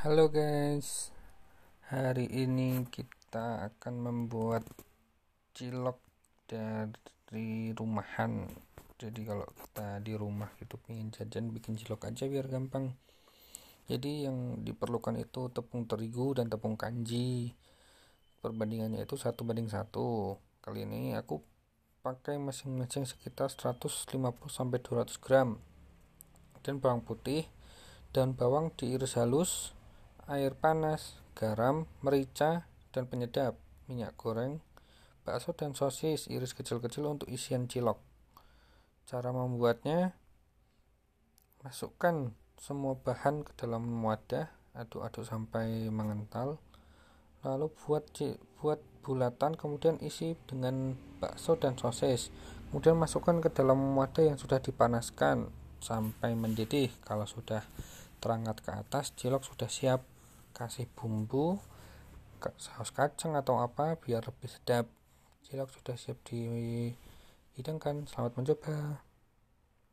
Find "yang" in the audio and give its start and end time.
14.24-14.64, 54.30-54.38